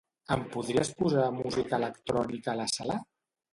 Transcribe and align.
Em 0.35 0.45
podries 0.55 0.91
posar 1.01 1.27
música 1.35 1.81
electrònica 1.83 2.53
a 2.57 2.59
la 2.65 2.69
sala? 2.75 3.01